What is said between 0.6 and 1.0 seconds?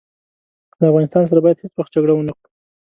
له